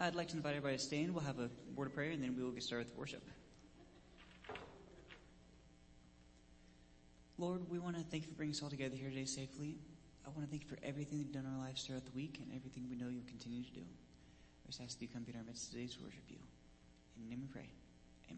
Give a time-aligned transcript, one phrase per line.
[0.00, 1.12] I'd like to invite everybody to stand.
[1.12, 3.22] We'll have a word of prayer and then we will get started with worship.
[7.36, 9.76] Lord, we want to thank you for bringing us all together here today safely.
[10.24, 12.38] I want to thank you for everything you've done in our lives throughout the week
[12.40, 13.80] and everything we know you'll continue to do.
[13.80, 16.38] I just ask that you come be in our midst today to worship you.
[17.16, 17.70] In your name we pray.
[18.28, 18.34] so,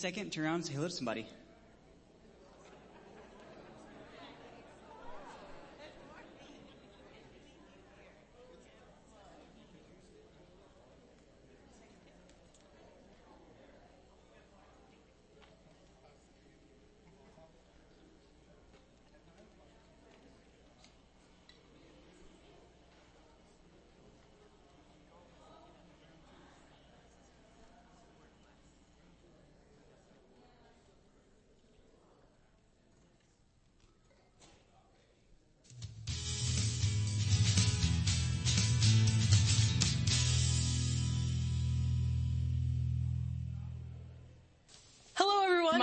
[0.00, 1.26] second, turn around and say hello to somebody.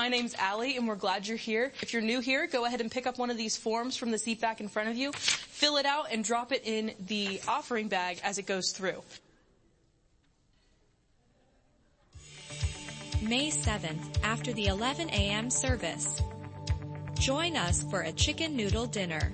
[0.08, 1.74] My name's Allie and we're glad you're here.
[1.82, 4.18] If you're new here, go ahead and pick up one of these forms from the
[4.18, 7.90] seat back in front of you, fill it out and drop it in the offering
[7.90, 9.04] bag as it goes through.
[13.22, 15.50] May 7th, after the 11 a.m.
[15.50, 16.22] service.
[17.20, 19.34] Join us for a chicken noodle dinner.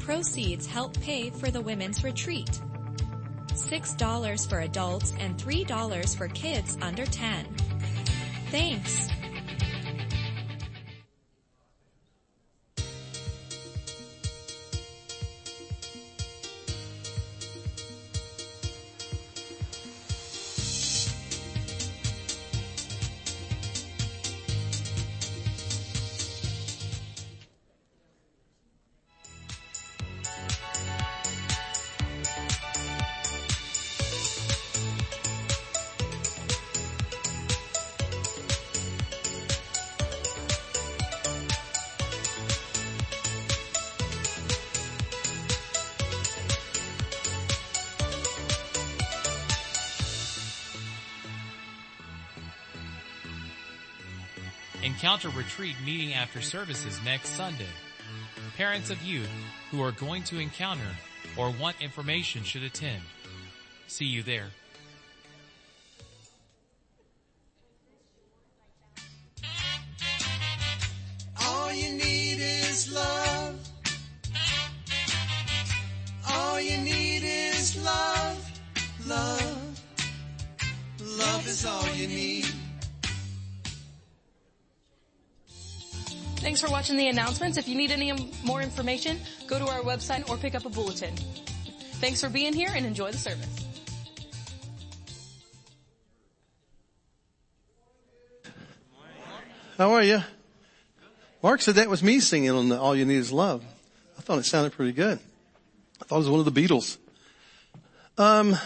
[0.00, 2.50] Proceeds help pay for the women's retreat.
[3.52, 7.46] $6 for adults and $3 for kids under 10.
[8.50, 9.08] Thanks.
[55.18, 57.66] Encounter Retreat meeting after services next Sunday.
[58.56, 59.28] Parents of youth
[59.72, 60.94] who are going to encounter
[61.36, 63.02] or want information should attend.
[63.88, 64.46] See you there.
[86.96, 87.58] The announcements.
[87.58, 91.14] If you need any more information, go to our website or pick up a bulletin.
[92.00, 93.66] Thanks for being here and enjoy the service.
[99.76, 100.22] How are you?
[101.42, 103.62] Mark said that was me singing on All You Need Is Love.
[104.16, 105.18] I thought it sounded pretty good.
[106.00, 106.96] I thought it was one of the Beatles.
[108.16, 108.56] Um,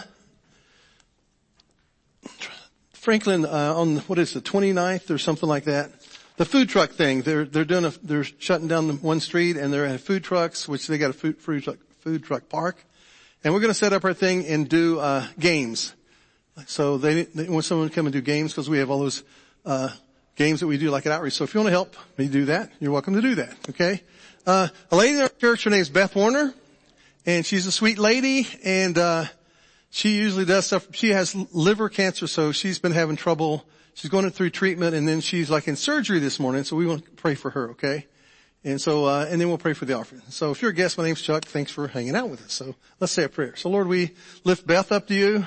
[2.93, 5.91] Franklin, uh, on what is the 29th or something like that,
[6.37, 9.85] the food truck thing, they're, they're doing a, they're shutting down one street and they're
[9.85, 12.83] at food trucks, which they got a food, food truck, food truck park.
[13.43, 15.93] And we're going to set up our thing and do, uh, games.
[16.65, 19.23] So they, they want someone to come and do games because we have all those,
[19.65, 19.89] uh,
[20.35, 21.33] games that we do like at outreach.
[21.33, 23.55] So if you want to help me do that, you're welcome to do that.
[23.69, 24.01] Okay.
[24.45, 26.53] Uh, a lady in our church, her name's Beth Warner
[27.25, 29.25] and she's a sweet lady and, uh,
[29.91, 30.87] she usually does stuff.
[30.95, 33.63] She has liver cancer, so she's been having trouble
[33.93, 37.05] She's going through treatment and then she's like in surgery this morning, so we want
[37.05, 38.07] to pray for her, okay?
[38.63, 40.21] And so, uh, and then we'll pray for the offering.
[40.29, 41.45] So if you're a guest, my name's Chuck.
[41.45, 42.53] Thanks for hanging out with us.
[42.53, 43.55] So let's say a prayer.
[43.55, 44.11] So Lord, we
[44.43, 45.45] lift Beth up to you.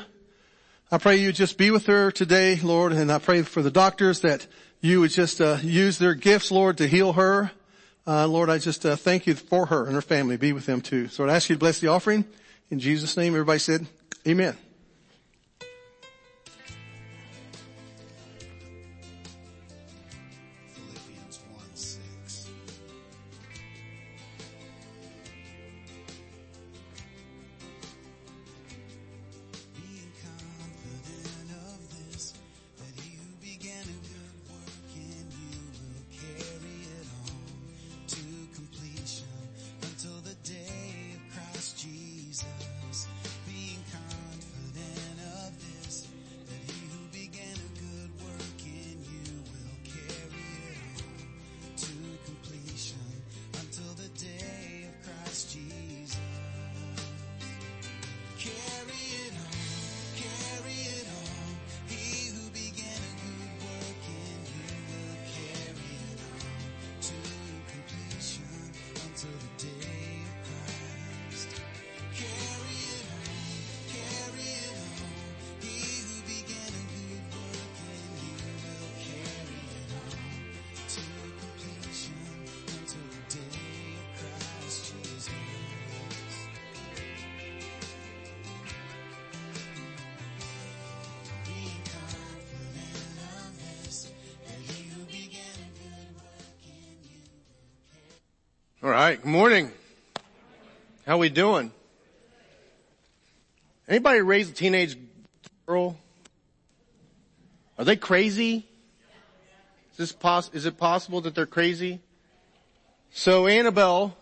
[0.92, 4.20] I pray you just be with her today, Lord, and I pray for the doctors
[4.20, 4.46] that
[4.80, 7.50] you would just, uh, use their gifts, Lord, to heal her.
[8.06, 10.36] Uh, Lord, I just, uh, thank you for her and her family.
[10.36, 11.08] Be with them too.
[11.08, 12.24] So I ask you to bless the offering.
[12.70, 13.86] In Jesus' name, everybody said,
[14.28, 14.56] Amen.
[99.02, 99.20] Right.
[99.20, 99.70] Good morning.
[101.06, 101.70] How we doing?
[103.86, 104.96] Anybody raise a teenage
[105.66, 105.98] girl?
[107.78, 108.66] Are they crazy?
[109.92, 112.00] Is this poss- is it possible that they're crazy?
[113.10, 114.16] So Annabelle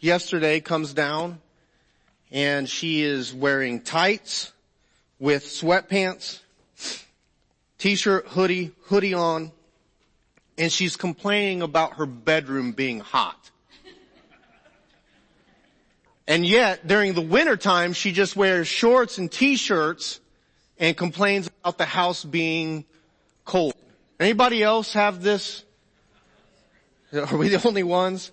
[0.00, 1.40] yesterday comes down
[2.32, 4.52] and she is wearing tights
[5.20, 6.40] with sweatpants,
[7.78, 9.52] t-shirt, hoodie, hoodie on,
[10.58, 13.52] and she's complaining about her bedroom being hot.
[16.28, 20.20] And yet, during the winter time, she just wears shorts and t-shirts
[20.78, 22.84] and complains about the house being
[23.44, 23.74] cold.
[24.18, 25.64] Anybody else have this?
[27.12, 28.32] Are we the only ones?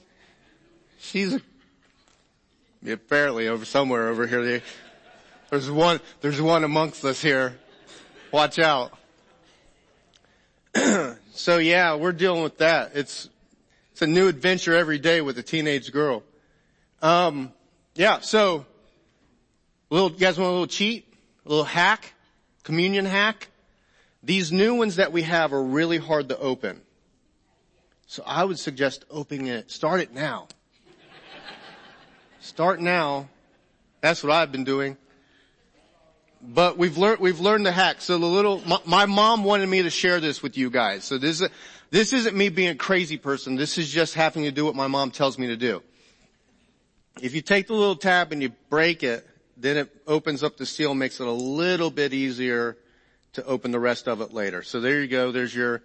[1.00, 1.40] She's
[2.90, 4.62] apparently over somewhere over here.
[5.50, 7.58] There's one, there's one amongst us here.
[8.32, 8.98] Watch out.
[11.34, 12.94] so yeah, we're dealing with that.
[12.96, 13.30] It's,
[13.92, 16.24] it's a new adventure every day with a teenage girl.
[17.02, 17.54] Um,
[17.96, 18.66] yeah, so,
[19.90, 21.06] little, you guys want a little cheat?
[21.46, 22.14] A little hack?
[22.64, 23.50] Communion hack?
[24.24, 26.82] These new ones that we have are really hard to open.
[28.08, 30.48] So I would suggest opening it, start it now.
[32.40, 33.30] Start now.
[34.02, 34.98] That's what I've been doing.
[36.42, 38.02] But we've learned, we've learned the hack.
[38.02, 41.06] So the little, my, my mom wanted me to share this with you guys.
[41.06, 41.50] So this is,
[41.90, 43.56] this isn't me being a crazy person.
[43.56, 45.82] This is just having to do what my mom tells me to do.
[47.22, 50.66] If you take the little tab and you break it, then it opens up the
[50.66, 52.78] seal, makes it a little bit easier
[53.34, 54.64] to open the rest of it later.
[54.64, 55.32] So there you go.
[55.32, 55.82] There's your,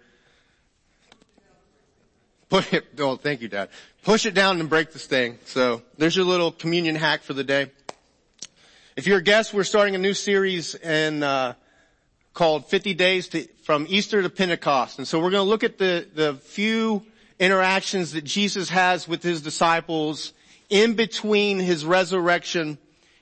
[2.49, 3.69] put it, oh, thank you, Dad.
[4.03, 5.37] Push it down and break this thing.
[5.45, 7.71] So there's your little communion hack for the day.
[8.95, 11.53] If you're a guest, we're starting a new series in, uh,
[12.33, 14.97] called 50 Days to, from Easter to Pentecost.
[14.97, 17.05] And so we're going to look at the, the few
[17.39, 20.33] interactions that Jesus has with his disciples
[20.69, 22.77] in between his resurrection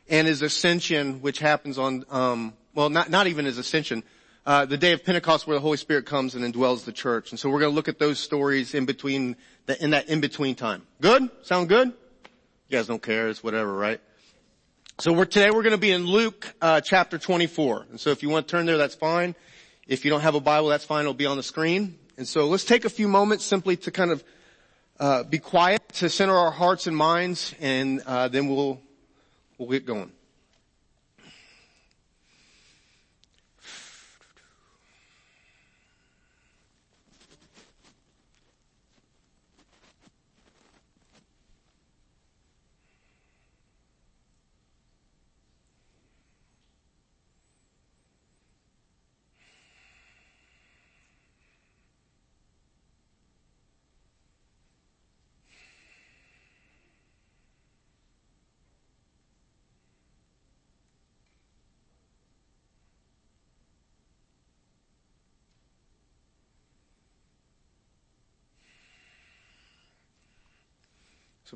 [0.09, 4.03] and his ascension, which happens on, um, well, not, not even his ascension,
[4.45, 7.31] uh, the day of Pentecost where the Holy Spirit comes and indwells the church.
[7.31, 10.55] And so we're going to look at those stories in between, the, in that in-between
[10.55, 10.83] time.
[11.01, 11.29] Good?
[11.41, 11.87] Sound good?
[12.69, 13.27] You guys don't care.
[13.27, 13.99] It's whatever, right?
[14.99, 17.87] So we're, today we're going to be in Luke, uh, chapter 24.
[17.91, 19.35] And so if you want to turn there, that's fine.
[19.85, 21.01] If you don't have a Bible, that's fine.
[21.01, 21.97] It'll be on the screen.
[22.17, 24.23] And so let's take a few moments simply to kind of
[24.99, 28.81] uh, be quiet to center our hearts and minds, and uh, then we'll
[29.57, 30.11] we'll get going.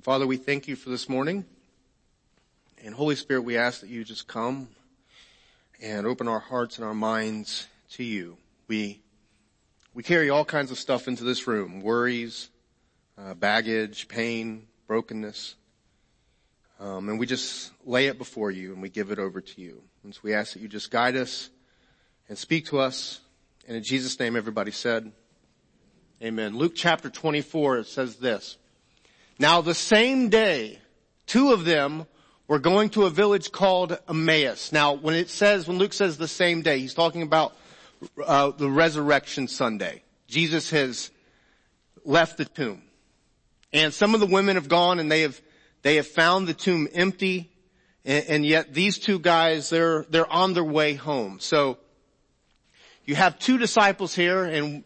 [0.02, 1.46] Father, we thank you for this morning.
[2.84, 4.68] And Holy Spirit, we ask that you just come
[5.80, 8.38] and open our hearts and our minds to you.
[8.68, 9.00] We,
[9.94, 11.82] we carry all kinds of stuff into this room.
[11.82, 12.50] Worries,
[13.16, 15.54] uh, baggage, pain, brokenness.
[16.80, 19.84] Um, and we just lay it before you and we give it over to you.
[20.04, 21.52] And so we ask that you just guide us
[22.28, 23.20] and speak to us.
[23.68, 25.12] And in Jesus' name, everybody said,
[26.24, 26.58] Amen.
[26.58, 28.58] Luke chapter 24, it says this.
[29.42, 30.78] Now the same day,
[31.26, 32.06] two of them
[32.48, 34.72] were going to a village called Emmaus.
[34.72, 37.56] Now when it says, when Luke says the same day, he's talking about
[38.24, 40.04] uh, the resurrection Sunday.
[40.28, 41.10] Jesus has
[42.06, 42.84] left the tomb.
[43.74, 45.42] And some of the women have gone and they have,
[45.82, 47.50] they have found the tomb empty.
[48.06, 51.40] And, and yet these two guys, they're, they're on their way home.
[51.40, 51.80] So
[53.06, 54.84] you have two disciples here and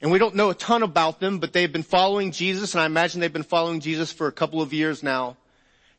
[0.00, 2.86] and we don't know a ton about them, but they've been following Jesus, and I
[2.86, 5.36] imagine they've been following Jesus for a couple of years now.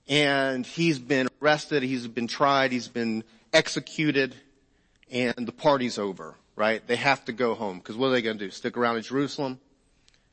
[0.07, 4.35] And he's been arrested, he's been tried, he's been executed,
[5.11, 6.85] and the party's over, right?
[6.85, 8.49] They have to go home, because what are they gonna do?
[8.49, 9.59] Stick around in Jerusalem?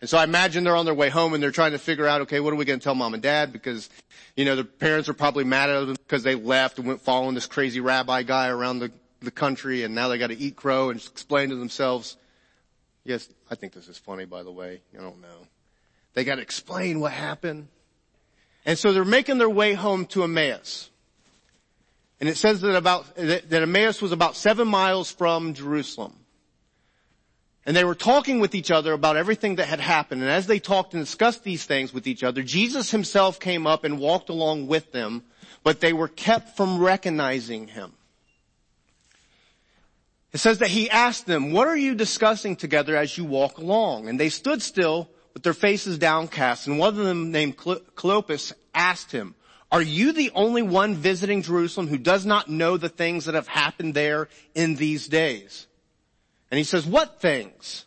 [0.00, 2.22] And so I imagine they're on their way home and they're trying to figure out,
[2.22, 3.52] okay, what are we going to tell mom and dad?
[3.52, 3.90] Because,
[4.36, 7.34] you know, their parents are probably mad at them because they left and went following
[7.34, 10.90] this crazy rabbi guy around the, the country and now they got to eat crow
[10.90, 12.16] and explain to themselves,
[13.08, 14.82] Yes, I think this is funny, by the way.
[14.92, 15.46] I don't know.
[16.12, 17.68] They got to explain what happened.
[18.66, 20.90] And so they're making their way home to Emmaus.
[22.20, 26.18] And it says that about, that Emmaus was about seven miles from Jerusalem.
[27.64, 30.20] And they were talking with each other about everything that had happened.
[30.20, 33.84] And as they talked and discussed these things with each other, Jesus himself came up
[33.84, 35.22] and walked along with them,
[35.62, 37.94] but they were kept from recognizing him.
[40.32, 44.08] It says that he asked them, what are you discussing together as you walk along?
[44.08, 46.66] And they stood still with their faces downcast.
[46.66, 49.34] And one of them named Cleopas asked him,
[49.70, 53.48] are you the only one visiting Jerusalem who does not know the things that have
[53.48, 55.66] happened there in these days?
[56.50, 57.84] And he says, what things?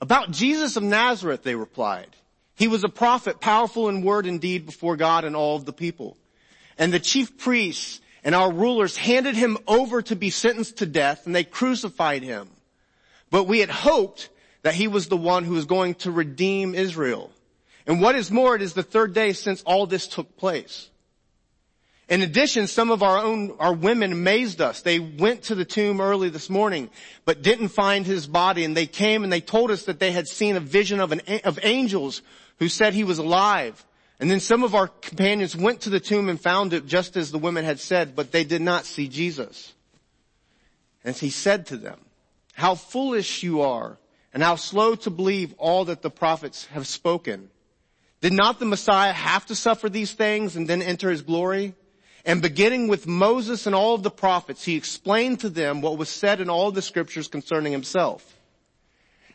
[0.00, 2.08] About Jesus of Nazareth, they replied.
[2.54, 5.72] He was a prophet, powerful in word and deed before God and all of the
[5.72, 6.16] people.
[6.78, 11.26] And the chief priests and our rulers handed him over to be sentenced to death
[11.26, 12.50] and they crucified him.
[13.30, 14.30] But we had hoped
[14.62, 17.30] that he was the one who was going to redeem Israel.
[17.86, 20.90] And what is more, it is the third day since all this took place.
[22.08, 24.82] In addition, some of our own, our women amazed us.
[24.82, 26.90] They went to the tomb early this morning,
[27.26, 28.64] but didn't find his body.
[28.64, 31.20] And they came and they told us that they had seen a vision of an,
[31.44, 32.22] of angels
[32.58, 33.86] who said he was alive.
[34.18, 37.30] And then some of our companions went to the tomb and found it just as
[37.30, 39.74] the women had said, but they did not see Jesus.
[41.04, 42.00] And he said to them,
[42.54, 43.98] how foolish you are
[44.32, 47.50] and how slow to believe all that the prophets have spoken.
[48.22, 51.74] Did not the Messiah have to suffer these things and then enter his glory?
[52.24, 56.08] And beginning with Moses and all of the prophets, he explained to them what was
[56.08, 58.36] said in all the scriptures concerning himself.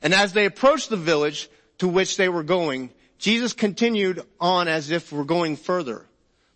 [0.02, 2.90] And as they approached the village to which they were going,
[3.22, 6.06] Jesus continued on as if we're going further.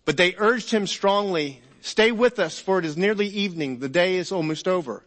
[0.04, 3.80] But they urged him strongly, stay with us for it is nearly evening.
[3.80, 5.06] The day is almost over.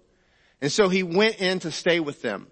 [0.61, 2.47] And so he went in to stay with them.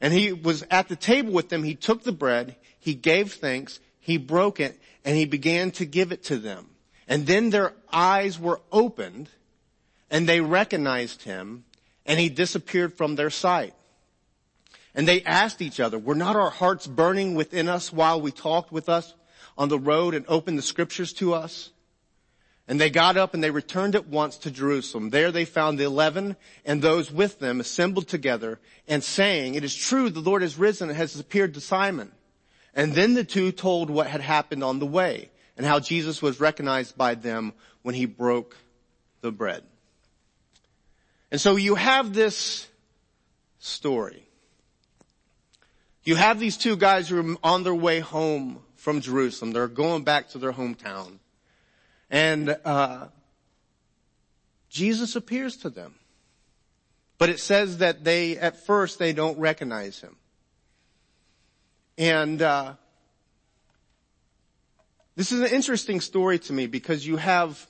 [0.00, 1.64] And he was at the table with them.
[1.64, 6.12] He took the bread, he gave thanks, he broke it, and he began to give
[6.12, 6.68] it to them.
[7.08, 9.28] And then their eyes were opened
[10.10, 11.64] and they recognized him
[12.06, 13.74] and he disappeared from their sight.
[14.94, 18.70] And they asked each other, were not our hearts burning within us while we talked
[18.70, 19.14] with us
[19.58, 21.70] on the road and opened the scriptures to us?
[22.66, 25.10] And they got up and they returned at once to Jerusalem.
[25.10, 29.74] There they found the eleven and those with them assembled together and saying, it is
[29.74, 32.12] true the Lord has risen and has appeared to Simon.
[32.72, 36.40] And then the two told what had happened on the way and how Jesus was
[36.40, 37.52] recognized by them
[37.82, 38.56] when he broke
[39.20, 39.62] the bread.
[41.30, 42.66] And so you have this
[43.58, 44.26] story.
[46.04, 49.52] You have these two guys who are on their way home from Jerusalem.
[49.52, 51.18] They're going back to their hometown.
[52.10, 53.06] And, uh,
[54.68, 55.94] Jesus appears to them.
[57.16, 60.16] But it says that they, at first, they don't recognize him.
[61.96, 62.74] And, uh,
[65.16, 67.66] this is an interesting story to me because you have,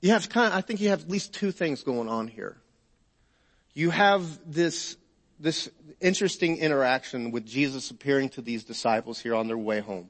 [0.00, 2.58] you have kind of, I think you have at least two things going on here.
[3.72, 4.96] You have this,
[5.38, 5.68] this
[6.00, 10.08] interesting interaction with Jesus appearing to these disciples here on their way home.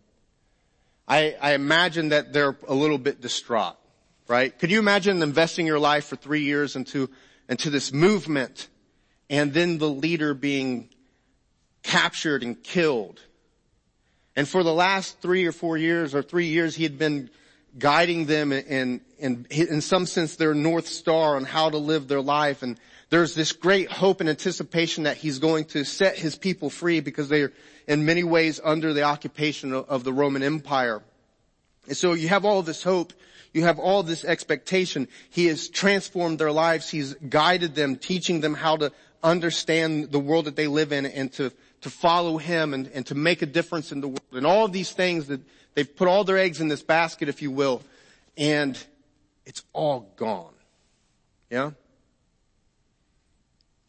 [1.06, 3.76] I, I imagine that they're a little bit distraught,
[4.26, 4.56] right?
[4.58, 7.10] Could you imagine investing your life for three years into,
[7.48, 8.68] into this movement
[9.28, 10.88] and then the leader being
[11.82, 13.20] captured and killed?
[14.37, 17.30] And for the last three or four years or three years, he had been
[17.78, 22.20] guiding them and, and in some sense their North Star on how to live their
[22.20, 22.62] life.
[22.62, 22.78] And
[23.10, 27.28] there's this great hope and anticipation that he's going to set his people free because
[27.28, 27.52] they are
[27.86, 31.02] in many ways under the occupation of, the Roman Empire.
[31.86, 33.12] And so you have all this hope.
[33.52, 35.06] You have all this expectation.
[35.30, 36.88] He has transformed their lives.
[36.90, 41.32] He's guided them, teaching them how to understand the world that they live in and
[41.34, 41.52] to
[41.84, 44.72] to follow him and, and to make a difference in the world and all of
[44.72, 45.40] these things that
[45.74, 47.82] they've put all their eggs in this basket, if you will,
[48.38, 48.82] and
[49.44, 50.54] it's all gone.
[51.50, 51.72] Yeah?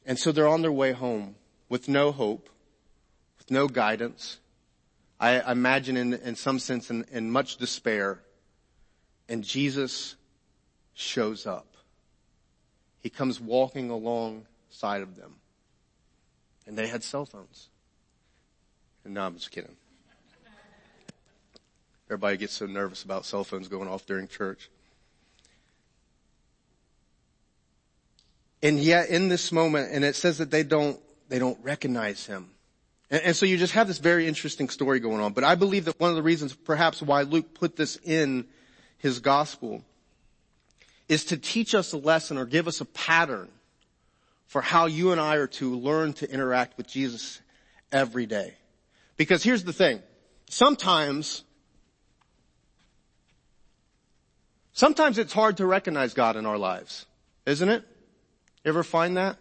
[0.06, 1.36] And so they're on their way home
[1.68, 2.50] with no hope,
[3.38, 4.40] with no guidance.
[5.20, 8.20] I, imagine in, in some sense in, in much despair.
[9.28, 10.16] And Jesus
[10.94, 11.76] shows up.
[13.02, 15.36] He comes walking alongside of them.
[16.68, 17.70] And they had cell phones.
[19.04, 19.76] And no, I'm just kidding.
[22.08, 24.70] Everybody gets so nervous about cell phones going off during church.
[28.66, 31.00] And yet in this moment, and it says that they don't,
[31.30, 32.50] they don't recognize him.
[33.12, 35.34] And, and, so you just have this very interesting story going on.
[35.34, 38.48] But I believe that one of the reasons perhaps why Luke put this in
[38.98, 39.84] his gospel
[41.08, 43.50] is to teach us a lesson or give us a pattern
[44.48, 47.40] for how you and I are to learn to interact with Jesus
[47.92, 48.56] every day.
[49.16, 50.02] Because here's the thing.
[50.50, 51.44] Sometimes,
[54.74, 57.06] sometimes it's hard to recognize God in our lives,
[57.46, 57.86] isn't it?
[58.66, 59.38] Ever find that?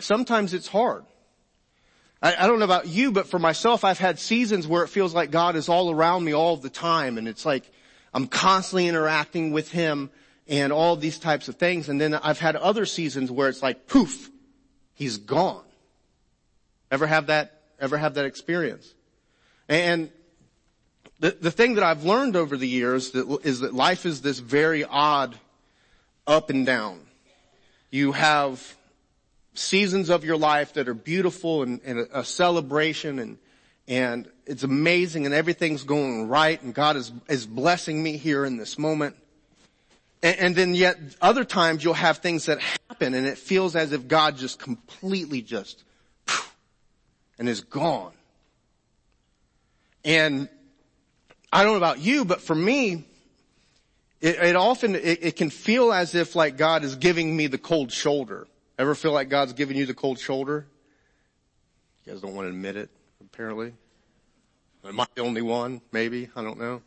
[0.00, 1.04] sometimes it's hard.
[2.20, 5.14] I, I don't know about you, but for myself, I've had seasons where it feels
[5.14, 7.70] like God is all around me all the time and it's like
[8.12, 10.10] I'm constantly interacting with Him
[10.48, 11.88] and all these types of things.
[11.88, 14.30] And then I've had other seasons where it's like poof,
[14.94, 15.64] He's gone.
[16.90, 18.92] Ever have that ever have that experience.
[19.68, 20.10] And
[21.20, 24.40] the, the thing that I've learned over the years that, is that life is this
[24.40, 25.38] very odd
[26.26, 27.00] up and down.
[27.90, 28.76] You have
[29.54, 33.38] seasons of your life that are beautiful and, and a, a celebration and,
[33.86, 38.56] and it's amazing and everything's going right and God is, is blessing me here in
[38.56, 39.16] this moment.
[40.22, 43.92] And, and then yet other times you'll have things that happen and it feels as
[43.92, 45.82] if God just completely just
[47.38, 48.12] and is gone.
[50.04, 50.48] And
[51.52, 53.04] I don't know about you, but for me,
[54.20, 57.58] it, it often, it, it can feel as if like God is giving me the
[57.58, 58.46] cold shoulder.
[58.78, 60.66] Ever feel like God's giving you the cold shoulder?
[62.04, 63.74] You guys don't want to admit it, apparently.
[64.84, 65.80] Am I the only one?
[65.92, 66.28] Maybe.
[66.34, 66.82] I don't know.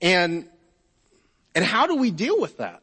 [0.00, 0.48] And,
[1.54, 2.82] and how do we deal with that?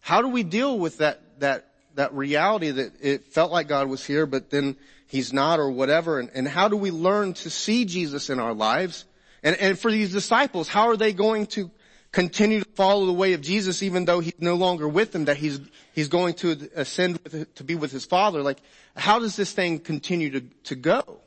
[0.00, 4.04] How do we deal with that, that, that reality that it felt like God was
[4.04, 6.18] here, but then He's not or whatever?
[6.18, 9.04] And, and how do we learn to see Jesus in our lives?
[9.42, 11.70] And, and for these disciples, how are they going to
[12.12, 15.38] continue to follow the way of Jesus even though he's no longer with them, that
[15.38, 15.60] he's,
[15.94, 18.42] he's going to ascend with, to be with his father?
[18.42, 18.58] Like,
[18.96, 21.20] how does this thing continue to, to go?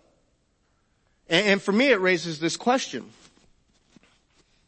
[1.27, 3.09] And, and for me, it raises this question.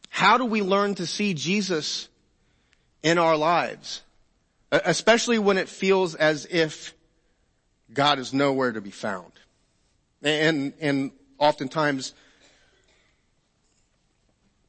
[0.10, 2.10] How do we learn to see Jesus
[3.04, 4.02] in our lives?
[4.72, 6.94] Especially when it feels as if
[7.94, 9.32] God is nowhere to be found.
[10.24, 12.14] And, and oftentimes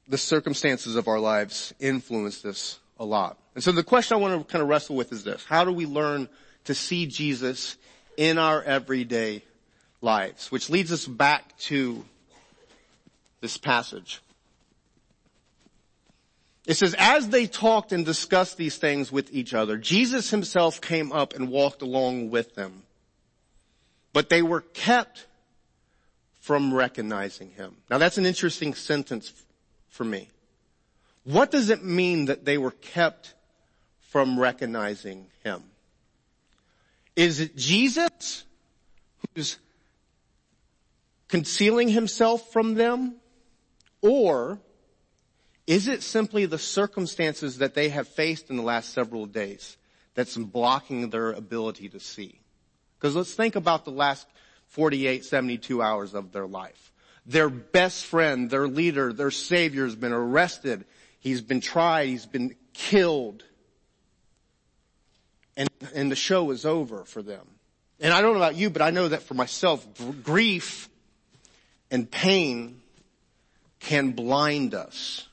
[0.09, 3.39] the circumstances of our lives influence this a lot.
[3.55, 5.45] And so the question I want to kind of wrestle with is this.
[5.45, 6.29] How do we learn
[6.65, 7.77] to see Jesus
[8.17, 9.43] in our everyday
[10.01, 10.51] lives?
[10.51, 12.05] Which leads us back to
[13.41, 14.21] this passage.
[16.67, 21.13] It says, as they talked and discussed these things with each other, Jesus himself came
[21.13, 22.83] up and walked along with them.
[24.13, 25.27] But they were kept
[26.41, 27.77] from recognizing him.
[27.91, 29.33] Now that's an interesting sentence
[29.89, 30.29] for me.
[31.25, 33.35] What does it mean that they were kept
[34.01, 35.63] from recognizing him?
[37.17, 38.45] Is it Jesus
[39.35, 39.59] who's
[41.29, 43.17] concealing himself from them?
[44.01, 44.61] Or
[45.67, 49.77] is it simply the circumstances that they have faced in the last several days
[50.15, 52.41] that's blocking their ability to see?
[52.99, 54.27] Because let's think about the last
[54.69, 56.93] 48, 72 hours of their life.
[57.29, 60.87] Their best friend, their leader, their savior has been arrested.
[61.21, 62.09] He's been tried.
[62.09, 63.45] He's been killed.
[65.55, 67.47] And, and the show is over for them.
[68.01, 69.87] And I don't know about you, but I know that for myself,
[70.23, 70.89] grief
[71.91, 72.81] and pain
[73.79, 75.29] can blind us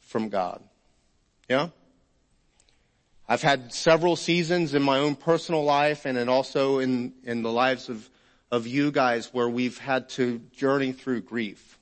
[0.00, 0.62] from God.
[1.48, 1.68] Yeah?
[3.26, 7.88] I've had several seasons in my own personal life and also in, in the lives
[7.88, 8.10] of
[8.50, 11.78] of you guys where we've had to journey through grief.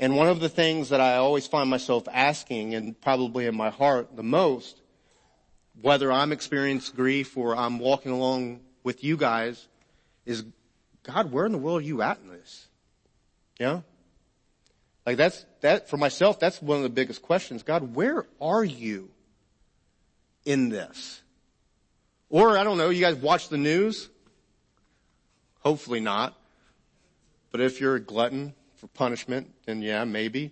[0.00, 3.70] And one of the things that I always find myself asking and probably in my
[3.70, 4.80] heart the most,
[5.80, 9.66] whether I'm experiencing grief or I'm walking along with you guys
[10.24, 10.44] is,
[11.02, 12.68] God, where in the world are you at in this?
[13.58, 13.80] Yeah?
[15.04, 17.62] Like that's, that, for myself, that's one of the biggest questions.
[17.62, 19.10] God, where are you
[20.44, 21.22] in this?
[22.30, 24.10] Or I don't know, you guys watch the news?
[25.68, 26.32] Hopefully not.
[27.50, 30.50] But if you're a glutton for punishment, then yeah, maybe.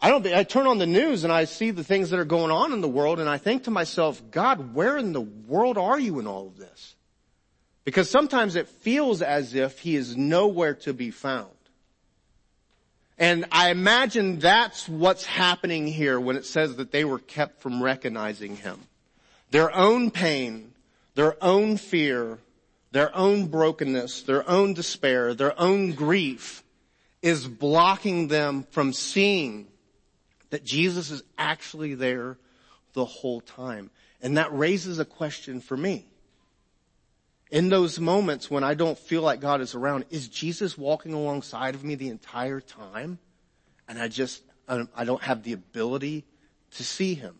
[0.00, 2.50] I don't, I turn on the news and I see the things that are going
[2.50, 6.00] on in the world and I think to myself, God, where in the world are
[6.00, 6.96] you in all of this?
[7.84, 11.50] Because sometimes it feels as if he is nowhere to be found.
[13.18, 17.82] And I imagine that's what's happening here when it says that they were kept from
[17.82, 18.80] recognizing him.
[19.50, 20.72] Their own pain,
[21.16, 22.38] their own fear,
[22.92, 26.62] their own brokenness, their own despair, their own grief
[27.22, 29.68] is blocking them from seeing
[30.50, 32.38] that Jesus is actually there
[32.92, 33.90] the whole time.
[34.20, 36.06] And that raises a question for me.
[37.50, 41.74] In those moments when I don't feel like God is around, is Jesus walking alongside
[41.74, 43.18] of me the entire time?
[43.88, 46.24] And I just, I don't have the ability
[46.72, 47.36] to see him.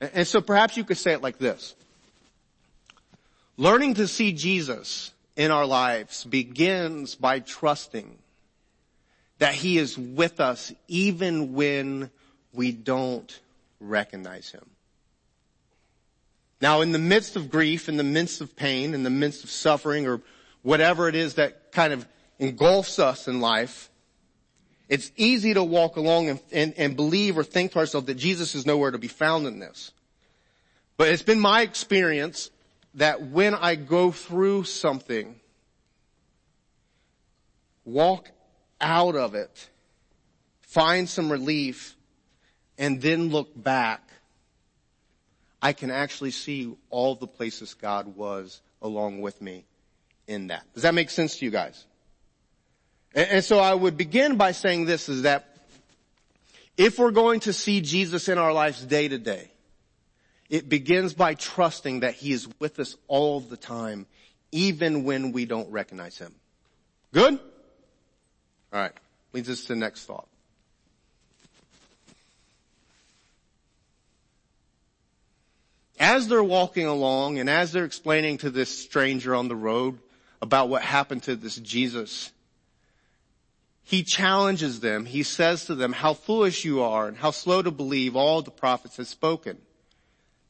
[0.00, 1.74] And so perhaps you could say it like this.
[3.56, 8.18] Learning to see Jesus in our lives begins by trusting
[9.38, 12.10] that He is with us even when
[12.52, 13.40] we don't
[13.80, 14.64] recognize Him.
[16.60, 19.50] Now in the midst of grief, in the midst of pain, in the midst of
[19.50, 20.20] suffering or
[20.62, 22.06] whatever it is that kind of
[22.38, 23.90] engulfs us in life,
[24.88, 28.54] it's easy to walk along and, and, and believe or think to ourselves that Jesus
[28.54, 29.92] is nowhere to be found in this.
[30.96, 32.50] But it's been my experience
[32.94, 35.36] that when I go through something,
[37.84, 38.30] walk
[38.80, 39.68] out of it,
[40.60, 41.96] find some relief,
[42.78, 44.08] and then look back,
[45.60, 49.64] I can actually see all the places God was along with me
[50.26, 50.62] in that.
[50.74, 51.86] Does that make sense to you guys?
[53.14, 55.50] And, and so I would begin by saying this is that
[56.76, 59.50] if we're going to see Jesus in our lives day to day,
[60.50, 64.06] it begins by trusting that He is with us all the time,
[64.52, 66.34] even when we don't recognize Him.
[67.12, 67.38] Good?
[68.72, 68.92] Alright.
[69.32, 70.28] Leads us to the next thought.
[75.98, 79.98] As they're walking along and as they're explaining to this stranger on the road
[80.42, 82.30] about what happened to this Jesus,
[83.84, 85.04] he challenges them.
[85.04, 88.50] He says to them, how foolish you are and how slow to believe all the
[88.50, 89.58] prophets have spoken.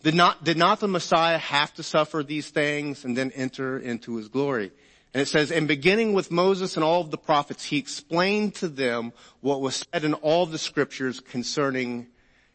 [0.05, 4.17] Did not, did not the Messiah have to suffer these things and then enter into
[4.17, 4.71] his glory?
[5.15, 8.69] And it says, and beginning with Moses and all of the prophets, he explained to
[8.69, 12.09] them what was said in all the scriptures concerning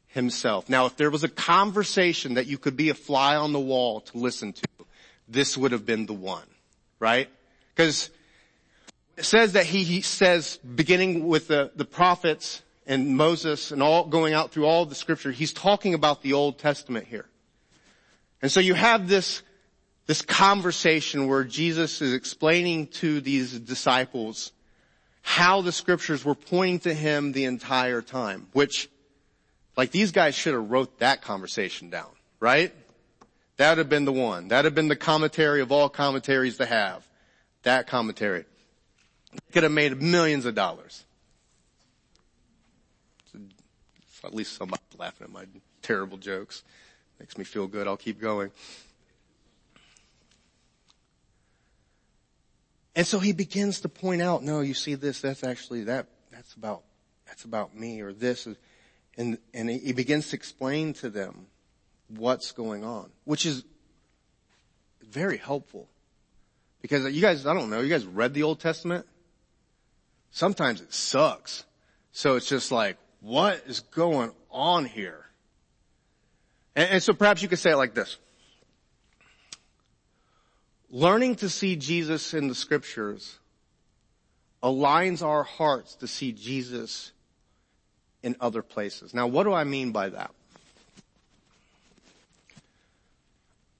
[0.06, 0.70] himself.
[0.70, 4.02] Now, if there was a conversation that you could be a fly on the wall
[4.02, 4.86] to listen to,
[5.28, 6.46] this would have been the one,
[7.00, 7.30] right?
[7.76, 8.12] Because
[9.18, 14.06] it says that he, he says, beginning with the, the prophets and Moses and all
[14.06, 17.26] going out through all the scripture, he's talking about the Old Testament here.
[18.42, 19.42] And so you have this,
[20.06, 24.52] this conversation where Jesus is explaining to these disciples
[25.22, 28.90] how the scriptures were pointing to him the entire time, which
[29.76, 32.10] like these guys should have wrote that conversation down,
[32.40, 32.74] right?
[33.58, 34.48] That would have been the one.
[34.48, 37.06] That would have been the commentary of all commentaries to have.
[37.64, 38.46] That commentary.
[39.52, 41.06] Could have made millions of dollars.
[43.32, 43.40] So
[44.24, 45.46] At least somebody laughing at my
[45.82, 46.64] terrible jokes.
[47.20, 47.88] Makes me feel good.
[47.88, 48.52] I'll keep going.
[52.96, 56.54] And so he begins to point out, no, you see this, that's actually, that, that's
[56.54, 56.84] about,
[57.28, 58.48] that's about me or this
[59.20, 61.48] and, and he begins to explain to them
[62.08, 63.66] what's going on, which is
[65.02, 65.90] very helpful.
[66.82, 69.06] Because you guys, I don't know, you guys read the Old Testament?
[70.32, 71.66] Sometimes it sucks.
[72.14, 75.26] So it's just like, what is going on here?
[76.76, 78.18] And, and so perhaps you could say it like this.
[80.90, 83.38] Learning to see Jesus in the scriptures
[84.64, 87.12] aligns our hearts to see Jesus
[88.24, 89.14] in other places.
[89.14, 90.32] Now what do I mean by that?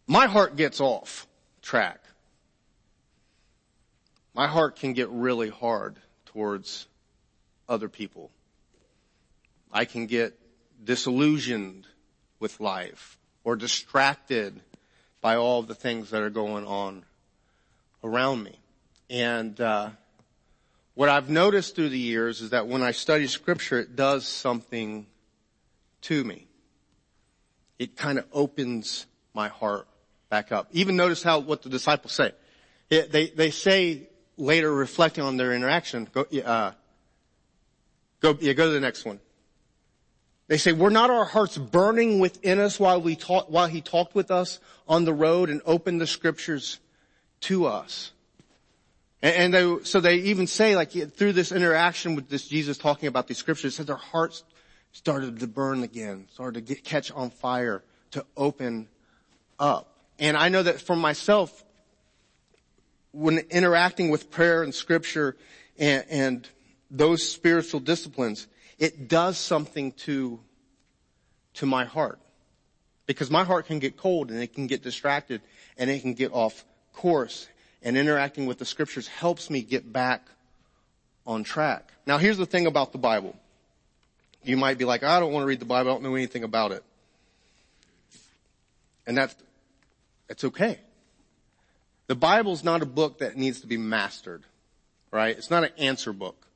[0.08, 1.28] My heart gets off
[1.62, 2.00] track.
[4.34, 6.88] My heart can get really hard towards
[7.68, 8.32] other people.
[9.72, 10.34] I can get
[10.84, 11.86] disillusioned
[12.40, 14.62] with life or distracted
[15.22, 17.04] by all the things that are going on
[18.04, 18.58] around me.
[19.10, 19.90] And uh,
[20.96, 25.08] what I've noticed through the years is that when I study scripture, it does something
[26.02, 26.48] to me.
[27.78, 29.88] It kind of opens my heart
[30.30, 30.68] back up.
[30.72, 32.32] Even notice how what the disciples say.
[32.90, 36.08] It, they they say later, reflecting on their interaction.
[36.12, 36.72] Go, uh,
[38.20, 39.20] go, yeah, go to the next one.
[40.50, 44.16] They say, were not our hearts burning within us while we talk, while he talked
[44.16, 46.80] with us on the road and opened the scriptures
[47.42, 48.12] to us?
[49.22, 53.28] And, they, so they even say like through this interaction with this Jesus talking about
[53.28, 54.44] these scriptures, said their hearts
[54.92, 58.88] started to burn again, started to get, catch on fire, to open
[59.60, 59.94] up.
[60.18, 61.64] And I know that for myself,
[63.12, 65.38] when interacting with prayer and scripture
[65.78, 66.50] and, and
[66.90, 68.48] those spiritual disciplines,
[68.80, 70.40] it does something to,
[71.56, 72.20] to my heart.
[73.06, 75.42] Because my heart can get cold and it can get distracted
[75.78, 77.48] and it can get off course.
[77.82, 80.28] And interacting with the scriptures helps me get back
[81.28, 81.92] on track.
[82.06, 83.36] Now here's the thing about the Bible.
[84.44, 85.92] You might be like, I don't want to read the Bible.
[85.92, 86.84] I don't know anything about it.
[89.06, 89.36] And that's,
[90.28, 90.80] that's okay.
[92.08, 94.44] The Bible's not a book that needs to be mastered,
[95.12, 95.38] right?
[95.38, 96.48] It's not an answer book.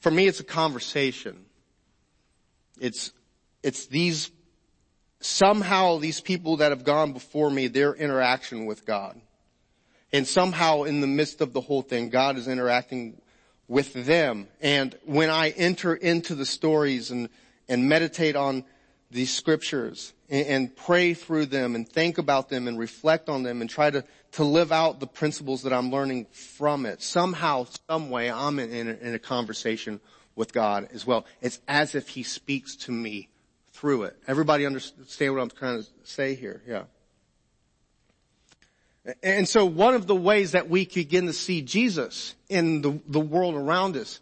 [0.00, 1.44] For me, it's a conversation.
[2.80, 3.12] It's,
[3.62, 4.30] it's these,
[5.20, 9.20] somehow these people that have gone before me, their interaction with God.
[10.12, 13.20] And somehow in the midst of the whole thing, God is interacting
[13.68, 14.48] with them.
[14.60, 17.28] And when I enter into the stories and,
[17.68, 18.64] and meditate on
[19.10, 23.60] these scriptures and, and, pray through them and think about them and reflect on them
[23.60, 24.04] and try to,
[24.36, 28.70] to live out the principles that I'm learning from it, somehow, some way, I'm in,
[28.70, 29.98] in, a, in a conversation
[30.34, 31.24] with God as well.
[31.40, 33.30] It's as if He speaks to me
[33.72, 34.16] through it.
[34.28, 36.60] Everybody understand what I'm trying to say here?
[36.66, 36.82] Yeah.
[39.22, 43.20] And so one of the ways that we begin to see Jesus in the, the
[43.20, 44.20] world around us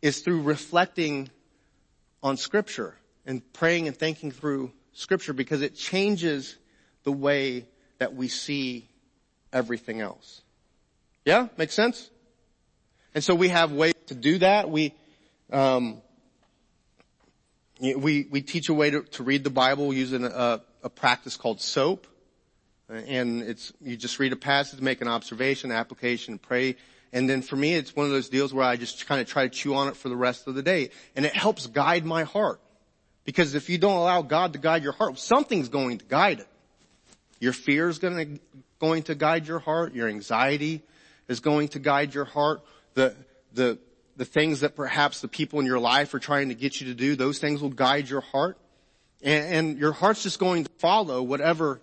[0.00, 1.28] is through reflecting
[2.22, 2.94] on scripture
[3.24, 6.56] and praying and thinking through scripture because it changes
[7.02, 7.66] the way
[7.98, 8.88] that we see
[9.56, 10.42] everything else.
[11.24, 11.48] Yeah?
[11.56, 12.10] Makes sense?
[13.14, 14.70] And so we have ways to do that.
[14.70, 14.94] We,
[15.50, 16.02] um,
[17.80, 21.60] we, we teach a way to, to read the Bible using a, a practice called
[21.60, 22.06] SOAP.
[22.88, 26.76] And it's, you just read a passage, make an observation, application, pray.
[27.12, 29.44] And then for me, it's one of those deals where I just kind of try
[29.44, 30.90] to chew on it for the rest of the day.
[31.16, 32.60] And it helps guide my heart.
[33.24, 36.48] Because if you don't allow God to guide your heart, something's going to guide it.
[37.40, 38.40] Your fear is going to,
[38.78, 39.94] going to guide your heart.
[39.94, 40.82] Your anxiety
[41.28, 42.62] is going to guide your heart.
[42.94, 43.14] The,
[43.52, 43.78] the,
[44.16, 46.94] the things that perhaps the people in your life are trying to get you to
[46.94, 48.58] do, those things will guide your heart.
[49.22, 51.80] And, and your heart's just going to follow whatever,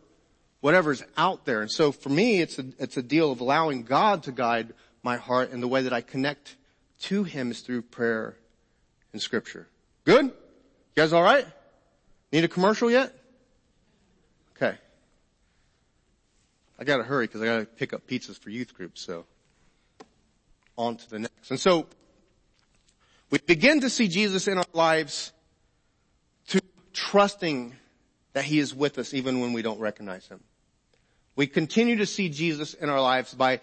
[0.62, 1.62] whatever's out there.
[1.62, 4.74] And so for me, it's a, it's a deal of allowing God to guide
[5.04, 6.56] my heart and the way that I connect
[7.02, 8.38] to Him is through prayer
[9.12, 9.68] and scripture.
[10.06, 10.26] Good?
[10.26, 10.32] You
[10.96, 11.46] guys alright?
[12.32, 13.14] Need a commercial yet?
[14.56, 14.78] Okay.
[16.84, 19.26] I gotta hurry because I gotta pick up pizzas for youth groups, so
[20.78, 21.50] on to the next.
[21.50, 21.88] And so
[23.30, 25.32] we begin to see Jesus in our lives
[26.48, 26.60] to
[26.92, 27.74] trusting
[28.34, 30.42] that he is with us even when we don't recognize him.
[31.38, 33.62] We continue to see Jesus in our lives by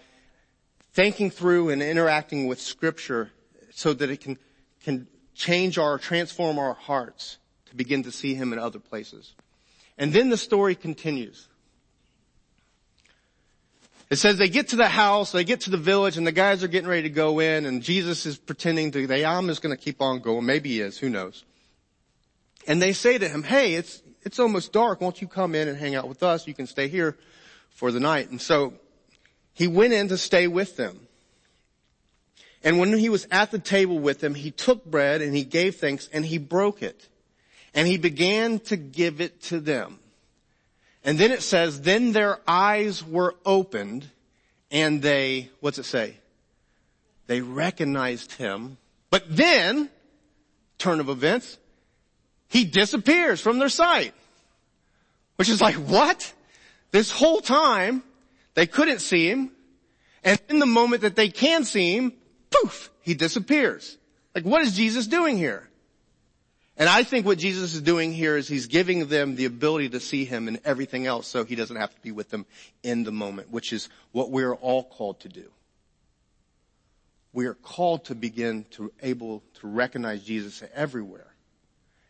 [0.93, 3.29] thinking through and interacting with scripture
[3.69, 4.39] so that it can,
[4.83, 5.05] can
[5.35, 9.35] change our, transform our hearts to begin to see him in other places.
[9.95, 11.47] And then the story continues.
[14.11, 16.65] It says they get to the house, they get to the village, and the guys
[16.65, 19.77] are getting ready to go in, and Jesus is pretending to, they, I'm just gonna
[19.77, 20.45] keep on going.
[20.45, 21.45] Maybe he is, who knows.
[22.67, 24.99] And they say to him, hey, it's, it's almost dark.
[24.99, 26.45] Won't you come in and hang out with us?
[26.45, 27.17] You can stay here
[27.69, 28.29] for the night.
[28.29, 28.73] And so
[29.53, 31.07] he went in to stay with them.
[32.65, 35.77] And when he was at the table with them, he took bread and he gave
[35.77, 37.07] thanks and he broke it.
[37.73, 39.99] And he began to give it to them.
[41.03, 44.07] And then it says, then their eyes were opened
[44.69, 46.17] and they, what's it say?
[47.27, 48.77] They recognized him.
[49.09, 49.89] But then,
[50.77, 51.57] turn of events,
[52.47, 54.13] he disappears from their sight.
[55.37, 56.31] Which is like, what?
[56.91, 58.03] This whole time,
[58.53, 59.51] they couldn't see him.
[60.23, 62.13] And in the moment that they can see him,
[62.51, 63.97] poof, he disappears.
[64.35, 65.67] Like what is Jesus doing here?
[66.77, 69.99] And I think what Jesus is doing here is he's giving them the ability to
[69.99, 72.45] see him and everything else so he doesn't have to be with them
[72.81, 75.51] in the moment, which is what we're all called to do.
[77.33, 81.27] We are called to begin to able to recognize Jesus everywhere.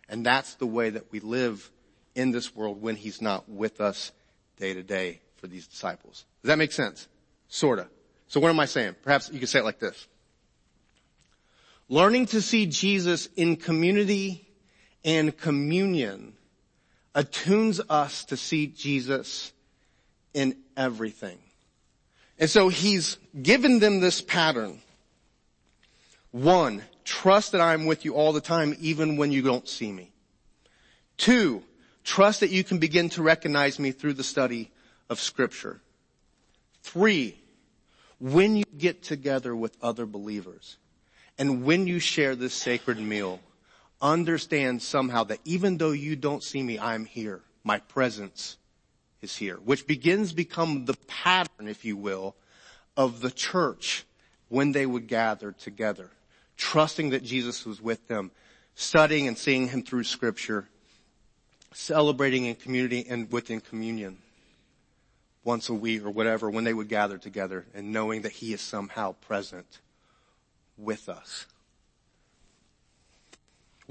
[0.09, 1.69] And that's the way that we live
[2.15, 4.11] in this world when he's not with us
[4.57, 6.25] day to day for these disciples.
[6.43, 7.07] Does that make sense?
[7.47, 7.87] Sorta.
[8.27, 8.95] So what am I saying?
[9.03, 10.07] Perhaps you could say it like this.
[11.89, 14.47] Learning to see Jesus in community
[15.03, 16.33] and communion
[17.15, 19.51] attunes us to see Jesus
[20.33, 21.37] in everything.
[22.39, 24.81] And so he's given them this pattern.
[26.31, 30.11] One, trust that I'm with you all the time even when you don't see me.
[31.17, 31.63] Two,
[32.03, 34.71] trust that you can begin to recognize me through the study
[35.09, 35.81] of scripture.
[36.83, 37.37] Three,
[38.19, 40.77] when you get together with other believers
[41.37, 43.39] and when you share this sacred meal,
[44.01, 47.41] understand somehow that even though you don't see me, I'm here.
[47.63, 48.57] My presence
[49.21, 52.35] is here, which begins become the pattern, if you will,
[52.97, 54.05] of the church
[54.49, 56.09] when they would gather together,
[56.57, 58.31] trusting that Jesus was with them,
[58.75, 60.67] studying and seeing him through scripture,
[61.73, 64.17] celebrating in community and within communion
[65.43, 68.61] once a week or whatever when they would gather together and knowing that he is
[68.61, 69.79] somehow present
[70.77, 71.45] with us.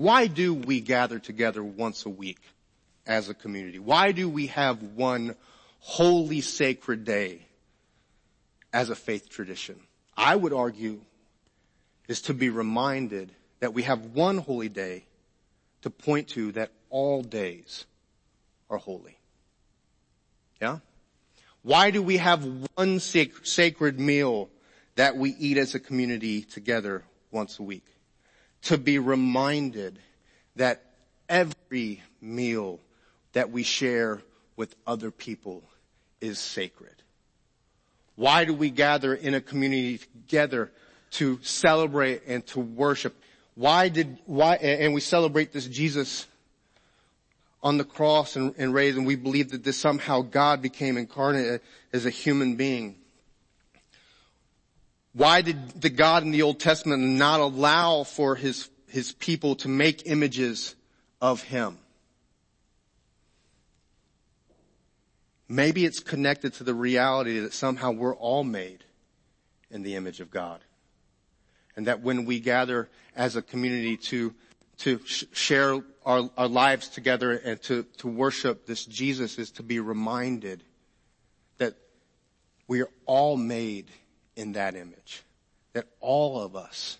[0.01, 2.41] Why do we gather together once a week
[3.07, 3.79] as a community?
[3.79, 5.37] Why do we have one
[5.81, 7.43] holy sacred day
[8.73, 9.79] as a faith tradition?
[10.17, 11.03] I would argue
[12.09, 15.05] is to be reminded that we have one holy day
[15.83, 17.85] to point to that all days
[18.71, 19.19] are holy.
[20.63, 20.79] Yeah?
[21.61, 22.43] Why do we have
[22.75, 24.49] one sacred meal
[24.95, 27.85] that we eat as a community together once a week?
[28.63, 29.99] To be reminded
[30.57, 30.83] that
[31.29, 32.81] every meal
[33.33, 34.21] that we share
[34.57, 35.63] with other people
[36.21, 36.95] is sacred.
[38.17, 40.71] Why do we gather in a community together
[41.13, 43.17] to celebrate and to worship?
[43.55, 46.27] Why did, why, and we celebrate this Jesus
[47.63, 51.63] on the cross and, and raised and we believe that this somehow God became incarnate
[51.93, 52.97] as a human being.
[55.13, 59.69] Why did the God in the Old Testament not allow for his, his people to
[59.69, 60.77] make images
[61.21, 61.79] of him?
[65.49, 68.85] Maybe it's connected to the reality that somehow we're all made
[69.69, 70.61] in the image of God.
[71.77, 74.33] And that when we gather as a community to,
[74.79, 79.65] to sh- share our, our lives together and to, to worship this Jesus is to
[79.65, 80.63] be reminded
[81.59, 81.75] that
[82.69, 83.91] we are all made
[84.37, 85.23] in that image.
[85.73, 86.99] That all of us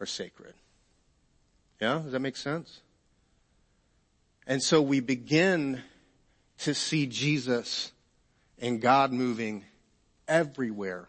[0.00, 0.54] are sacred.
[1.80, 2.00] Yeah?
[2.02, 2.80] Does that make sense?
[4.46, 5.82] And so we begin
[6.58, 7.92] to see Jesus
[8.58, 9.64] and God moving
[10.26, 11.08] everywhere.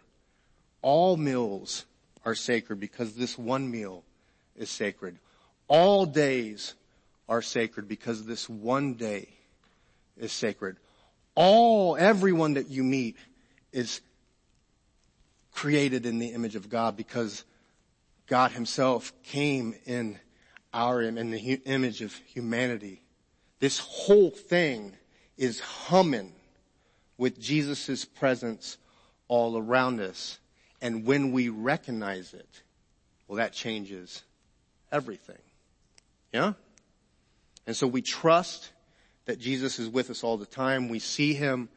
[0.81, 1.85] All meals
[2.25, 4.03] are sacred because this one meal
[4.55, 5.17] is sacred.
[5.67, 6.75] All days
[7.27, 9.29] are sacred because this one day
[10.17, 10.77] is sacred.
[11.35, 13.15] All, everyone that you meet
[13.71, 14.01] is
[15.59, 17.43] created in the image of God because
[18.27, 20.17] God himself came in
[20.73, 23.01] our, in the hu- image of humanity.
[23.59, 24.93] This whole thing
[25.37, 26.31] is humming
[27.17, 28.77] with Jesus' presence
[29.27, 30.39] all around us.
[30.81, 32.63] And when we recognize it,
[33.27, 34.23] well, that changes
[34.93, 35.41] everything.
[36.31, 36.53] Yeah?
[37.67, 38.71] And so we trust
[39.25, 40.87] that Jesus is with us all the time.
[40.87, 41.67] We see him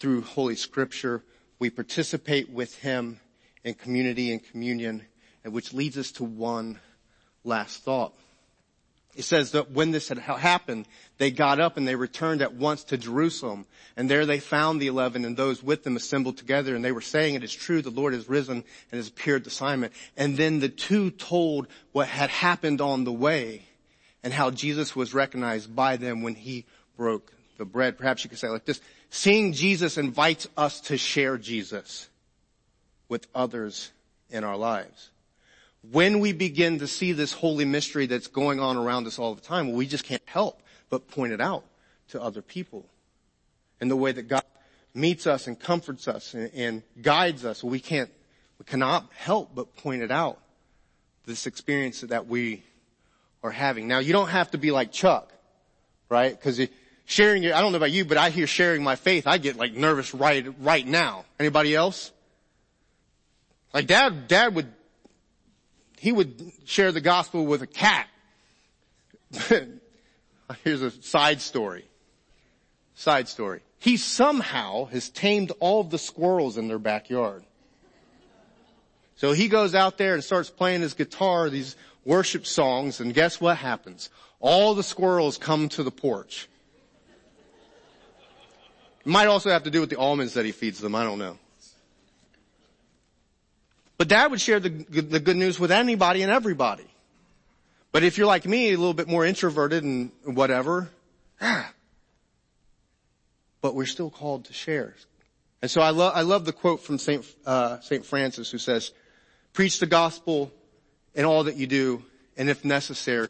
[0.00, 1.22] through Holy Scripture.
[1.64, 3.20] We participate with him
[3.64, 5.06] in community and communion,
[5.42, 6.78] and which leads us to one
[7.42, 8.12] last thought.
[9.16, 10.86] It says that when this had happened,
[11.16, 13.64] they got up and they returned at once to Jerusalem.
[13.96, 16.76] And there they found the eleven and those with them assembled together.
[16.76, 19.50] And they were saying, it is true, the Lord has risen and has appeared to
[19.50, 19.90] Simon.
[20.18, 23.62] And then the two told what had happened on the way
[24.22, 26.66] and how Jesus was recognized by them when he
[26.98, 27.96] broke the bread.
[27.96, 28.82] Perhaps you could say like this.
[29.14, 32.08] Seeing Jesus invites us to share Jesus
[33.08, 33.92] with others
[34.30, 35.10] in our lives
[35.90, 39.40] when we begin to see this holy mystery that's going on around us all the
[39.40, 41.64] time, we just can't help but point it out
[42.08, 42.86] to other people.
[43.80, 44.44] And the way that God
[44.94, 48.10] meets us and comforts us and, and guides us, we can't,
[48.58, 50.38] we cannot help but point it out.
[51.26, 52.62] This experience that we
[53.42, 53.88] are having.
[53.88, 55.32] Now, you don't have to be like Chuck,
[56.08, 56.30] right?
[56.30, 56.60] Because
[57.04, 59.56] sharing your, I don't know about you, but I hear sharing my faith, I get
[59.56, 61.24] like nervous right, right now.
[61.38, 62.12] Anybody else?
[63.72, 64.72] Like dad, dad would
[66.04, 68.06] he would share the gospel with a cat.
[70.62, 71.86] Here's a side story.
[72.94, 73.62] Side story.
[73.78, 77.42] He somehow has tamed all of the squirrels in their backyard.
[79.16, 81.74] So he goes out there and starts playing his guitar, these
[82.04, 84.10] worship songs, and guess what happens?
[84.40, 86.48] All the squirrels come to the porch.
[89.04, 91.18] It might also have to do with the almonds that he feeds them, I don't
[91.18, 91.38] know.
[93.96, 96.86] But dad would share the, the good news with anybody and everybody.
[97.92, 100.90] But if you're like me, a little bit more introverted and whatever,
[101.40, 101.72] ah,
[103.60, 104.94] but we're still called to share.
[105.62, 108.92] And so I love, I love the quote from Saint, uh, Saint Francis who says,
[109.52, 110.52] preach the gospel
[111.14, 112.02] in all that you do,
[112.36, 113.28] and if necessary,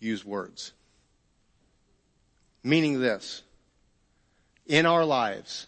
[0.00, 0.72] use words.
[2.64, 3.42] Meaning this,
[4.68, 5.66] in our lives,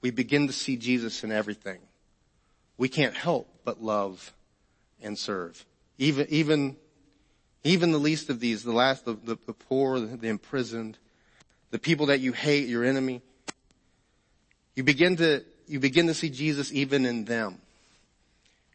[0.00, 1.80] we begin to see Jesus in everything
[2.80, 4.32] we can't help but love
[5.02, 5.66] and serve.
[5.98, 6.76] Even, even,
[7.62, 10.96] even the least of these, the last, the, the, the poor, the, the imprisoned,
[11.72, 13.20] the people that you hate, your enemy.
[14.74, 17.58] You begin to, you begin to see Jesus even in them.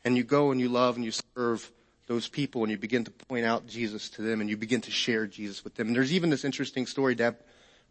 [0.04, 1.72] And you go and you love and you serve
[2.06, 4.92] those people and you begin to point out Jesus to them and you begin to
[4.92, 5.88] share Jesus with them.
[5.88, 7.38] And there's even this interesting story Deb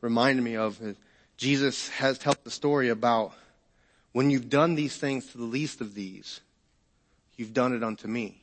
[0.00, 0.80] reminded me of.
[1.36, 3.32] Jesus has told the story about
[4.12, 6.40] when you've done these things to the least of these,
[7.36, 8.40] you've done it unto me.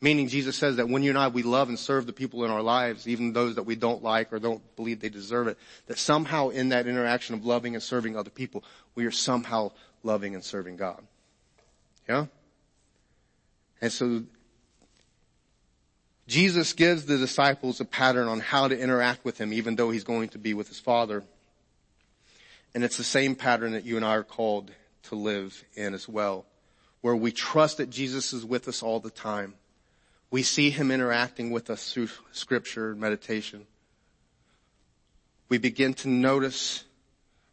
[0.00, 2.50] Meaning Jesus says that when you and I, we love and serve the people in
[2.50, 5.98] our lives, even those that we don't like or don't believe they deserve it, that
[5.98, 8.62] somehow in that interaction of loving and serving other people,
[8.94, 11.02] we are somehow loving and serving God.
[12.08, 12.26] Yeah?
[13.80, 14.24] And so,
[16.26, 20.04] Jesus gives the disciples a pattern on how to interact with Him, even though He's
[20.04, 21.24] going to be with His Father.
[22.74, 24.70] And it's the same pattern that you and I are called
[25.04, 26.44] to live in as well,
[27.02, 29.54] where we trust that Jesus is with us all the time.
[30.30, 33.66] We see him interacting with us through scripture and meditation.
[35.48, 36.84] We begin to notice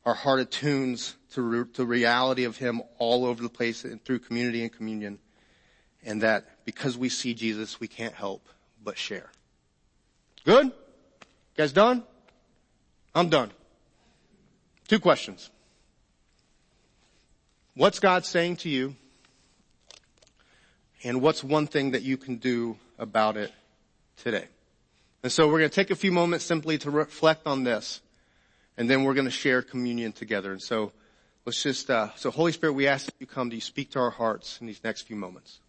[0.05, 4.63] our heart attunes to the reality of him all over the place and through community
[4.63, 5.19] and communion.
[6.03, 8.49] And that because we see Jesus, we can't help
[8.83, 9.29] but share.
[10.45, 10.65] Good?
[10.65, 10.71] You
[11.55, 12.03] guys done?
[13.13, 13.51] I'm done.
[14.91, 15.49] Two questions.
[17.75, 18.97] What's God saying to you?
[21.05, 23.53] And what's one thing that you can do about it
[24.17, 24.49] today?
[25.23, 28.01] And so we're going to take a few moments simply to reflect on this.
[28.75, 30.51] and then we're going to share communion together.
[30.51, 30.91] And so
[31.45, 33.99] let's just, uh, so Holy Spirit, we ask that you come, to you speak to
[33.99, 35.61] our hearts in these next few moments.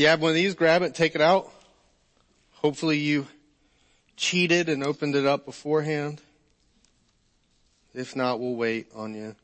[0.00, 1.52] You have one of these, grab it, take it out.
[2.52, 3.26] Hopefully you
[4.16, 6.22] cheated and opened it up beforehand.
[7.92, 9.36] If not, we'll wait on you.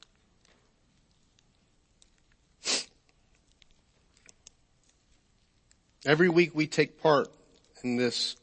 [6.07, 7.29] Every week we take part
[7.83, 8.37] in this,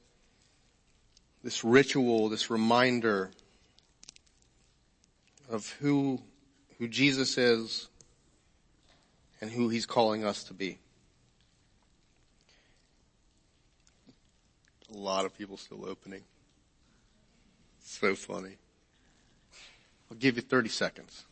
[1.43, 3.31] this ritual, this reminder
[5.49, 6.21] of who,
[6.77, 7.87] who Jesus is
[9.41, 10.77] and who he's calling us to be.
[14.93, 16.21] A lot of people still opening.
[17.83, 18.57] So funny.
[20.11, 21.25] I'll give you 30 seconds.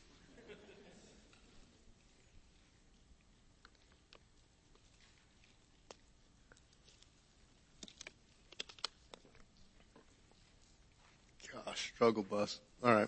[11.65, 12.59] Gosh, struggle bus.
[12.83, 13.07] All right.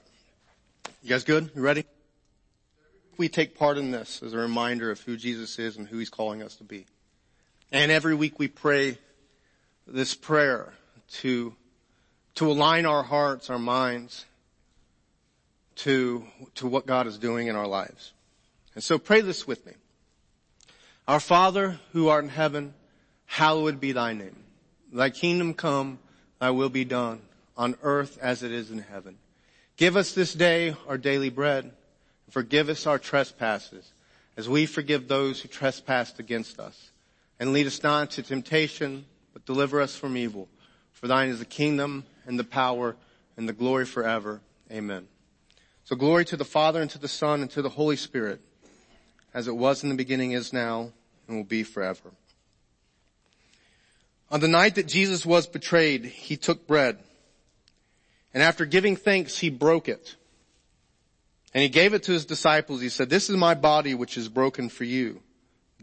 [1.02, 1.50] You guys good?
[1.56, 1.86] You ready?
[3.18, 6.10] We take part in this as a reminder of who Jesus is and who he's
[6.10, 6.86] calling us to be.
[7.72, 9.00] And every week we pray
[9.88, 10.74] this prayer
[11.12, 11.56] to,
[12.36, 14.26] to align our hearts, our minds
[15.76, 16.24] to,
[16.56, 18.14] to what God is doing in our lives.
[18.76, 19.74] And so pray this with me.
[21.08, 22.74] Our Father who art in heaven,
[23.26, 24.44] hallowed be thy name.
[24.92, 26.00] Thy kingdom come,
[26.40, 27.22] thy will be done
[27.58, 29.18] on earth as it is in heaven.
[29.76, 31.66] Give us this day our daily bread.
[31.66, 31.74] and
[32.30, 33.92] Forgive us our trespasses
[34.38, 36.92] as we forgive those who trespass against us.
[37.40, 39.06] And lead us not into temptation,
[39.46, 40.48] but deliver us from evil.
[40.92, 42.96] For thine is the kingdom and the power
[43.38, 44.42] and the glory forever.
[44.72, 45.08] Amen.
[45.84, 48.42] So glory to the Father and to the Son and to the Holy Spirit,
[49.34, 50.92] as it was in the beginning, is now,
[51.28, 52.12] and will be forever.
[54.32, 57.00] On the night that Jesus was betrayed, he took bread,
[58.34, 60.16] and after giving thanks, he broke it.
[61.54, 62.82] And he gave it to his disciples.
[62.82, 65.22] He said, this is my body which is broken for you.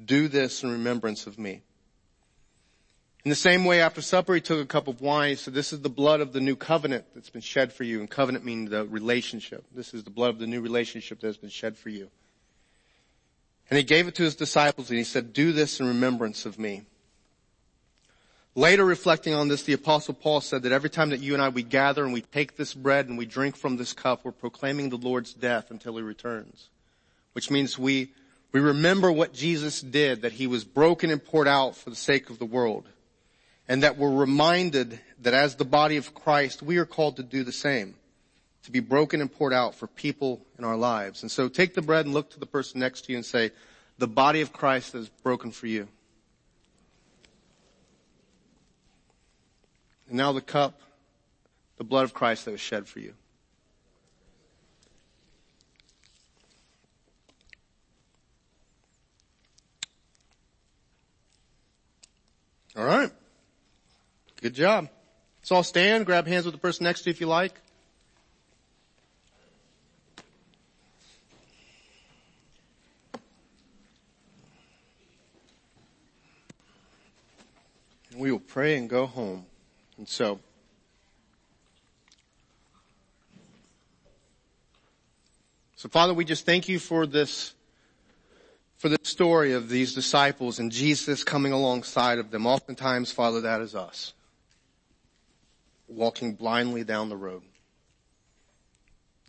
[0.04, 1.62] Do this in remembrance of me.
[3.24, 5.30] In the same way, after supper, he took a cup of wine.
[5.30, 8.00] He said, this is the blood of the new covenant that's been shed for you.
[8.00, 9.64] And covenant meaning the relationship.
[9.74, 12.08] This is the blood of the new relationship that has been shed for you.
[13.68, 16.58] And he gave it to his disciples and he said, do this in remembrance of
[16.58, 16.82] me.
[18.56, 21.50] Later reflecting on this, the apostle Paul said that every time that you and I,
[21.50, 24.88] we gather and we take this bread and we drink from this cup, we're proclaiming
[24.88, 26.68] the Lord's death until he returns.
[27.32, 28.12] Which means we,
[28.50, 32.28] we remember what Jesus did, that he was broken and poured out for the sake
[32.28, 32.88] of the world.
[33.70, 37.44] And that we're reminded that as the body of Christ, we are called to do
[37.44, 37.94] the same.
[38.64, 41.22] To be broken and poured out for people in our lives.
[41.22, 43.52] And so take the bread and look to the person next to you and say,
[43.96, 45.86] the body of Christ is broken for you.
[50.08, 50.80] And now the cup,
[51.76, 53.14] the blood of Christ that was shed for you.
[62.76, 63.12] All right.
[64.42, 64.88] Good job.
[65.42, 67.52] Let's all stand, grab hands with the person next to you if you like.
[78.10, 79.44] And we will pray and go home.
[79.98, 80.40] And so,
[85.76, 87.52] so Father, we just thank you for this,
[88.78, 92.46] for the story of these disciples and Jesus coming alongside of them.
[92.46, 94.14] Oftentimes, Father, that is us.
[95.90, 97.42] Walking blindly down the road.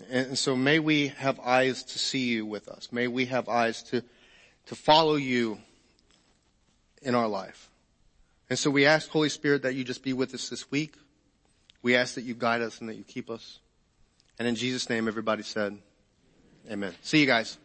[0.09, 2.89] And so may we have eyes to see you with us.
[2.91, 4.03] May we have eyes to,
[4.67, 5.59] to follow you
[7.01, 7.69] in our life.
[8.49, 10.95] And so we ask, Holy Spirit, that you just be with us this week.
[11.81, 13.59] We ask that you guide us and that you keep us.
[14.37, 15.77] And in Jesus' name, everybody said,
[16.69, 16.93] Amen.
[17.01, 17.57] See you guys.